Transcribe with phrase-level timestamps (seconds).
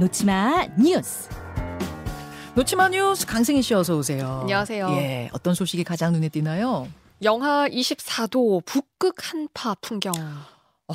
[0.00, 1.28] 놓치마 뉴스.
[2.54, 4.38] 놓치마 뉴스 강승희 씨 어서 오세요.
[4.40, 4.88] 안녕하세요.
[4.92, 6.88] 예, 어떤 소식이 가장 눈에 띄나요?
[7.22, 10.14] 영하 24도 북극 한파 풍경.
[10.88, 10.94] 어,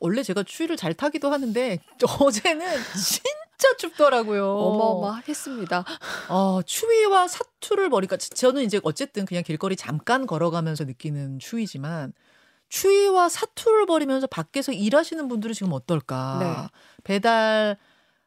[0.00, 1.78] 원래 제가 추위를 잘 타기도 하는데
[2.18, 4.50] 어제는 진짜 춥더라고요.
[4.52, 5.84] 어마어마했습니다.
[6.28, 12.14] 어, 추위와 사투를 벌이니까 저는 이제 어쨌든 그냥 길거리 잠깐 걸어가면서 느끼는 추위지만
[12.68, 16.38] 추위와 사투를 벌이면서 밖에서 일하시는 분들은 지금 어떨까?
[16.40, 16.78] 네.
[17.04, 17.76] 배달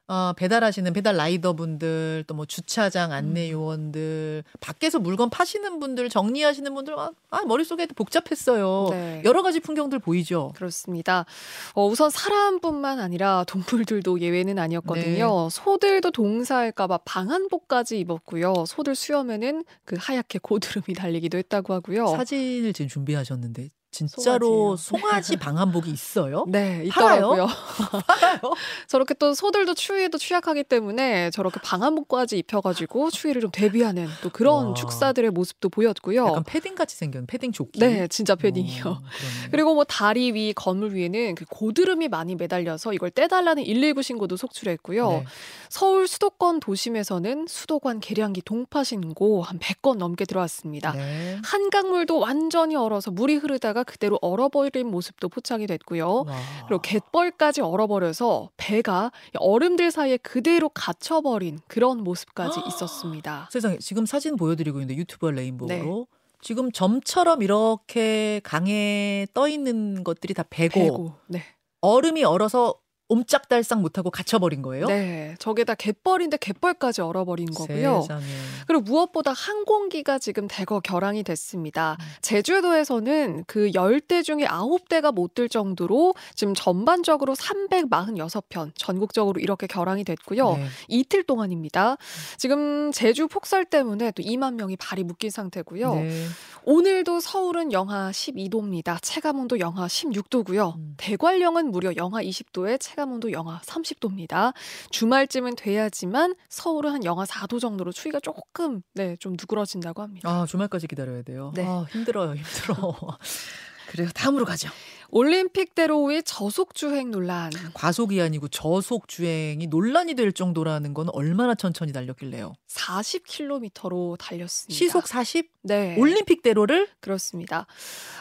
[0.08, 3.54] 어, 배달하시는 배달 라이더 분들 또 뭐 주차장 안내 음.
[3.54, 8.88] 요원들 밖에서 물건 파시는 분들 정리하시는 분들 아, 아 머릿속에 복잡했어요.
[8.92, 9.22] 네.
[9.24, 10.52] 여러 가지 풍경들 보이죠.
[10.56, 11.26] 그렇습니다.
[11.74, 15.48] 어, 우선 사람뿐만 아니라 동물들도 예외는 아니었거든요.
[15.50, 18.66] 소들도 동사할까봐 방한복까지 입었고요.
[18.68, 22.08] 소들 수염에는 그 하얗게 고드름이 달리기도 했다고 하고요.
[22.08, 25.02] 사진을 지금 준비하셨는데 진짜로 송아지예요.
[25.06, 26.46] 송아지 방한복이 있어요?
[26.50, 26.84] 네?
[26.86, 27.48] 있더라고요.
[28.88, 34.74] 저렇게 또 소들도 추위에도 취약하기 때문에 저렇게 방한복까지 입혀가지고 추위를 좀 대비하는 또 그런 와.
[34.74, 36.28] 축사들의 모습도 보였고요.
[36.28, 37.80] 약간 패딩 같이 생긴 패딩 조끼.
[37.80, 38.84] 네, 진짜 패딩이요.
[38.86, 39.50] 어, 그러네.
[39.52, 45.10] 그리고 뭐 다리 위 건물 위에는 그 고드름이 많이 매달려서 이걸 떼달라는 119 신고도 속출했고요.
[45.10, 45.26] 네.
[45.70, 50.92] 서울 수도권 도심에서는 수도관 계량기 동파 신고 한 100건 넘게 들어왔습니다.
[50.92, 51.40] 네.
[51.44, 56.26] 한강물도 완전히 얼어서 물이 흐르다가 그대로 얼어버린 모습도 포착이 됐고요.
[56.28, 56.38] 와.
[56.68, 63.50] 그리고 갯벌까지 얼어버려서 배가 얼음들 사이에 그대로 갇혀버린 그런 모습까지 있었습니다.
[63.52, 66.06] 세상에 지금 사진 보여드리고 있는데 유튜버 레인보우로 네.
[66.42, 71.14] 지금 점처럼 이렇게 강에 떠 있는 것들이 다 배고, 배고.
[71.28, 71.42] 네.
[71.82, 72.76] 얼음이 얼어서
[73.08, 74.88] 옴짝달싹 못하고 갇혀버린 거예요.
[74.88, 75.36] 네.
[75.38, 78.02] 저게다 갯벌인데 갯벌까지 얼어버린 거고요.
[78.02, 78.24] 세상에.
[78.66, 81.98] 그리고 무엇보다 항공기가 지금 대거 결항이 됐습니다.
[82.00, 82.06] 음.
[82.22, 90.54] 제주도에서는 그 10대 중에 9대가 못 들 정도로 지금 전반적으로 346편 전국적으로 이렇게 결항이 됐고요.
[90.56, 90.66] 네.
[90.88, 91.98] 이틀 동안입니다.
[92.38, 95.96] 지금 제주 폭설 때문에 또 2만 명이 발이 묶인 상태고요.
[95.96, 96.26] 네.
[96.64, 98.98] 오늘도 서울은 영하 12도입니다.
[99.02, 100.76] 체감온도 영하 16도고요.
[100.78, 100.94] 음.
[100.98, 104.54] 대관령은 무려 영하 20도에 체 감온도 영하 30도입니다.
[104.92, 110.30] 주말쯤은 돼야지만 서울은 한 영하 4도 정도로 추위가 조금 네, 좀 누그러진다고 합니다.
[110.30, 111.52] 아 주말까지 기다려야 돼요.
[111.56, 111.66] 네.
[111.68, 112.96] 아 힘들어요, 힘들어.
[113.88, 114.10] 그래요.
[114.14, 114.70] 다음으로 가죠.
[115.10, 117.52] 올림픽대로의 저속 주행 논란.
[117.74, 122.54] 과속이 아니고 저속 주행이 논란이 될 정도라는 건 얼마나 천천히 달렸길래요.
[122.68, 124.78] 40km로 달렸습니다.
[124.78, 125.50] 시속 40?
[125.62, 125.96] 네.
[125.98, 127.66] 올림픽대로를 그렇습니다.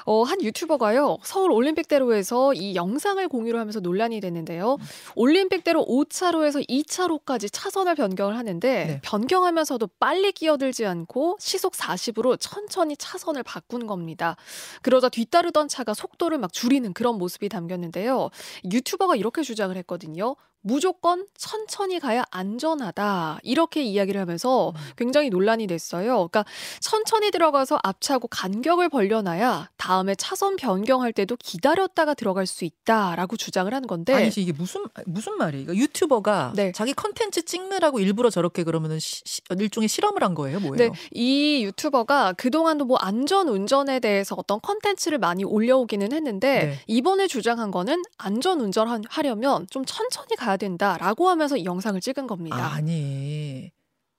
[0.06, 4.78] 어, 한 유튜버가요, 서울 올림픽대로에서 이 영상을 공유를 하면서 논란이 됐는데요.
[5.15, 9.00] 올림픽대로 5차로에서 2차로까지 차선을 변경을 하는데, 네.
[9.03, 14.37] 변경하면서도 빨리 끼어들지 않고 시속 40으로 천천히 차선을 바꾼 겁니다.
[14.83, 18.31] 그러자 뒤따르던 차가 속도를 막 줄이 는 그런 모습이 담겼는데요.
[18.71, 20.37] 유튜버가 이렇게 주장을 했거든요.
[20.67, 23.41] 무조건 천천히 가야 안전하다.
[23.43, 26.27] 이렇게 이야기를 하면서 굉장히 논란이 됐어요.
[26.29, 26.47] 그러니까
[26.81, 33.87] 천천히 들어가서 앞차고 간격을 벌려놔야 다음에 차선 변경할 때도 기다렸다가 들어갈 수 있다라고 주장을 한
[33.87, 35.67] 건데 아니지 이게 무슨 무슨 말이에요?
[35.67, 36.73] 그러니까 유튜버가 네.
[36.73, 40.77] 자기 컨텐츠 찍느라고 일부러 저렇게 그러면은 시- 시- 일종의 실험을 한 거예요, 뭐예요?
[40.77, 46.79] 네, 이 유튜버가 그동안도 뭐 안전 운전에 대해서 어떤 컨텐츠를 많이 올려오기는 했는데 네.
[46.87, 52.57] 이번에 주장한 거는 안전 운전하려면 좀 천천히 가야 된다라고 하면서 이 영상을 찍은 겁니다.
[52.73, 53.73] 아니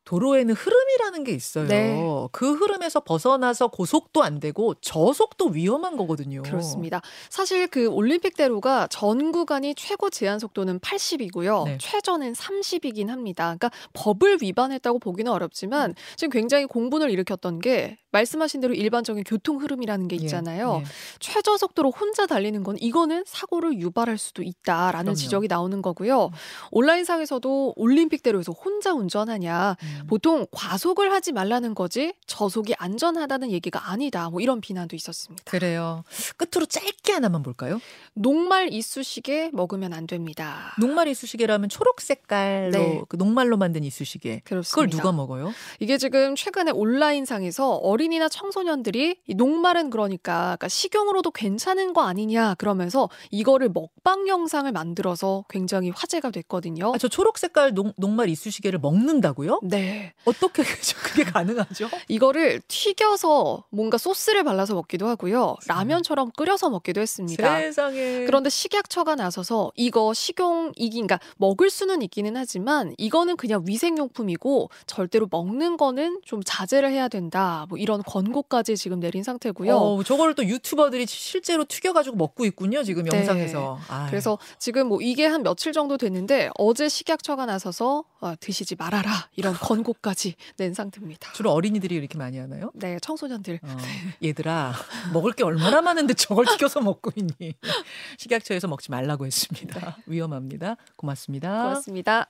[0.06, 1.68] 도로에는 흐름이라는 게 있어요.
[1.68, 2.00] 네.
[2.32, 6.44] 그 흐름에서 벗어나서 고속도 안 되고 저속도 위험한 거거든요.
[6.44, 7.02] 그렇습니다.
[7.32, 11.66] 사실 그 올림픽대로가 전 구간이 최고 제한 속도는 80이고요.
[11.66, 11.78] 네.
[11.82, 13.46] 최저는 30이긴 합니다.
[13.46, 20.08] 그러니까 법을 위반했다고 보기는 어렵지만 지금 굉장히 공분을 일으켰던 게 말씀하신 대로 일반적인 교통 흐름이라는
[20.08, 20.82] 게 예, 있잖아요.
[20.82, 20.86] 예.
[21.20, 25.16] 최저 속도로 혼자 달리는 건 이거는 사고를 유발할 수도 있다라는 그럼요.
[25.16, 26.32] 지적이 나오는 거고요.
[26.72, 30.02] 온라인상에서도 올림픽대로에서 혼자 운전하냐 음.
[30.08, 34.30] 보통 과속을 하지 말라는 거지 저속이 안전하다는 얘기가 아니다.
[34.30, 35.44] 뭐 이런 비난도 있었습니다.
[35.46, 36.04] 그래요.
[36.38, 37.82] 끝으로 짧게 하나만 볼까요?
[38.14, 40.74] 녹말 이쑤시개 먹으면 안 됩니다.
[40.80, 43.02] 녹말 이쑤시개라면 초록 색깔로 네.
[43.10, 44.42] 그 녹말로 만든 이쑤시개.
[44.46, 44.70] 그렇습니다.
[44.74, 45.52] 그걸 누가 먹어요?
[45.80, 52.56] 이게 지금 최근에 온라인상에서 어린 이나 청소년들이 이 녹말은 그러니까, 그러니까 식용으로도 괜찮은 거 아니냐
[52.56, 56.94] 그러면서 이거를 먹방 영상을 만들어서 굉장히 화제가 됐거든요.
[56.94, 59.60] 아, 저 초록 색깔 녹, 녹말 이쑤시개를 먹는다고요?
[59.64, 60.14] 네.
[60.26, 60.64] 어떻게
[61.04, 61.90] 그게 가능하죠?
[62.08, 65.56] 이거를 튀겨서 뭔가 소스를 발라서 먹기도 하고요.
[65.68, 67.58] 라면처럼 끓여서 먹기도 했습니다.
[67.58, 68.26] 세상에.
[68.26, 75.78] 그런데 식약처가 나서서 이거 식용이기, 그러니까 먹을 수는 있기는 하지만 이거는 그냥 위생용품이고 절대로 먹는
[75.78, 77.66] 거는 좀 자제를 해야 된다.
[77.70, 79.76] 뭐 이런 이런 권고까지 지금 내린 상태고요.
[79.76, 82.84] 어, 저걸 또 유튜버들이 실제로 튀겨가지고 먹고 있군요.
[82.84, 83.18] 지금 네.
[83.18, 83.80] 영상에서.
[83.88, 84.08] 아유.
[84.10, 89.54] 그래서 지금 뭐 이게 한 며칠 정도 됐는데 어제 식약처가 나서서 아, 드시지 말아라 이런
[89.54, 91.32] 권고까지 낸 상태입니다.
[91.34, 92.72] 주로 어린이들이 이렇게 많이 하나요?
[92.74, 93.60] 네, 청소년들.
[93.64, 93.68] 어,
[94.24, 94.74] 얘들아
[95.14, 97.54] 먹을 게 얼마나 많은데 저걸 튀겨서 먹고 있니?
[98.20, 99.98] 식약처에서 먹지 말라고 했습니다.
[100.06, 100.76] 위험합니다.
[100.98, 101.64] 고맙습니다.
[101.64, 102.30] 고맙습니다.